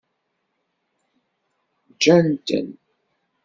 [1.93, 2.67] Ǧǧan-ten.